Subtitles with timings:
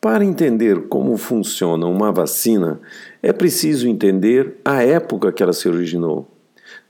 [0.00, 2.80] Para entender como funciona uma vacina,
[3.20, 6.28] é preciso entender a época que ela se originou.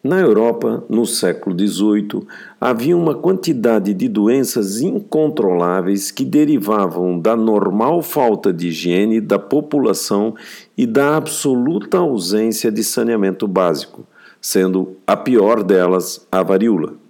[0.05, 2.27] Na Europa, no século XVIII,
[2.61, 10.35] havia uma quantidade de doenças incontroláveis que derivavam da normal falta de higiene da população
[10.77, 14.07] e da absoluta ausência de saneamento básico,
[14.39, 17.08] sendo a pior delas a varíola.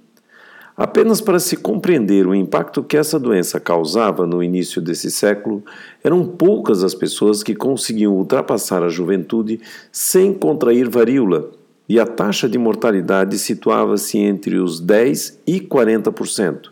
[0.78, 5.60] Apenas para se compreender o impacto que essa doença causava no início desse século,
[6.04, 9.60] eram poucas as pessoas que conseguiam ultrapassar a juventude
[9.90, 11.50] sem contrair varíola,
[11.88, 16.68] e a taxa de mortalidade situava-se entre os 10 e 40%,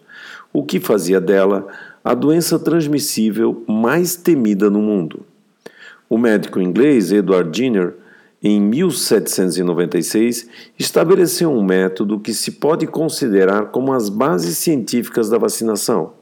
[0.52, 1.66] o que fazia dela
[2.04, 5.26] a doença transmissível mais temida no mundo.
[6.08, 7.96] O médico inglês Edward Jenner
[8.48, 16.12] em 1796, estabeleceu um método que se pode considerar como as bases científicas da vacinação.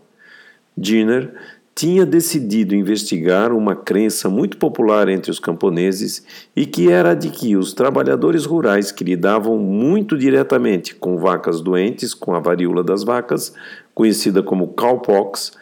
[0.74, 1.34] Jenner
[1.74, 6.24] tinha decidido investigar uma crença muito popular entre os camponeses
[6.56, 12.14] e que era de que os trabalhadores rurais que lidavam muito diretamente com vacas doentes
[12.14, 13.52] com a varíola das vacas,
[13.94, 15.52] conhecida como cowpox,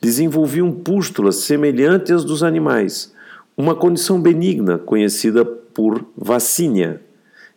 [0.00, 3.14] desenvolviam pústulas semelhantes às dos animais,
[3.56, 5.44] uma condição benigna conhecida
[5.78, 7.00] por vacínia,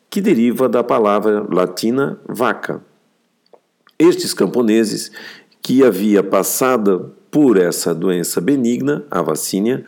[0.08, 2.80] que deriva da palavra latina vaca.
[3.98, 5.12] Estes camponeses,
[5.60, 9.84] que havia passado por essa doença benigna, a vacínia,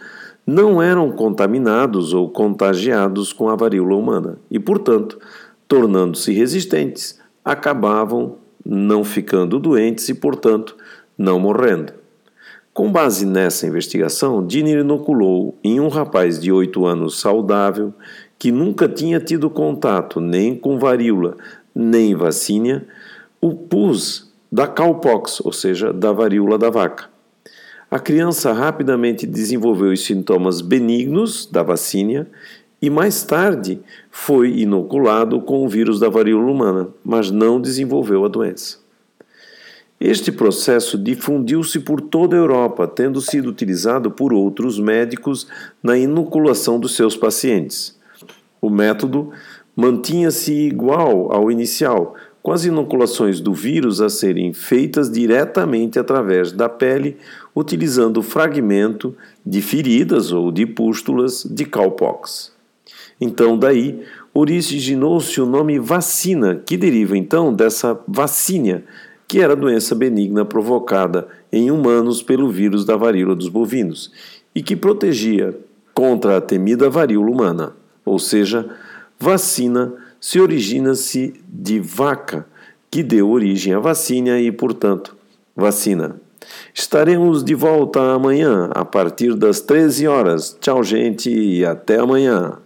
[0.47, 5.19] não eram contaminados ou contagiados com a varíola humana e, portanto,
[5.67, 10.75] tornando-se resistentes, acabavam não ficando doentes e, portanto,
[11.15, 11.93] não morrendo.
[12.73, 17.93] Com base nessa investigação, Dinner inoculou em um rapaz de 8 anos saudável,
[18.43, 21.37] que nunca tinha tido contato nem com varíola,
[21.73, 22.85] nem vacínia,
[23.39, 27.05] o pus da cowpox, ou seja, da varíola da vaca.
[27.89, 32.27] A criança rapidamente desenvolveu os sintomas benignos da vacínia
[32.81, 33.79] e mais tarde
[34.11, 38.77] foi inoculado com o vírus da varíola humana, mas não desenvolveu a doença.
[40.01, 45.47] Este processo difundiu-se por toda a Europa, tendo sido utilizado por outros médicos
[45.81, 48.02] na inoculação dos seus pacientes.
[48.63, 49.29] O método
[49.75, 56.69] mantinha-se igual ao inicial, com as inoculações do vírus a serem feitas diretamente através da
[56.69, 57.17] pele,
[57.53, 59.13] utilizando fragmento
[59.45, 62.53] de feridas ou de pústulas de cowpox.
[63.19, 64.01] Então, daí,
[64.33, 68.85] originou-se o nome vacina, que deriva então dessa vacínia,
[69.27, 74.09] que era a doença benigna provocada em humanos pelo vírus da varíola dos bovinos
[74.55, 75.53] e que protegia
[75.93, 78.69] contra a temida varíola humana, ou seja,
[79.19, 82.45] vacina se origina-se de vaca,
[82.89, 85.15] que deu origem à vacina e, portanto,
[85.55, 86.15] vacina.
[86.73, 90.57] Estaremos de volta amanhã a partir das 13 horas.
[90.59, 92.59] Tchau, gente, e até amanhã.